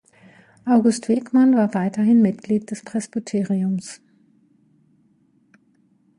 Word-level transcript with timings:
August 0.65 1.09
Wegmann 1.09 1.55
war 1.55 1.75
weiterhin 1.75 2.23
Mitglied 2.23 2.71
des 2.71 2.81
Presbyteriums. 2.83 4.01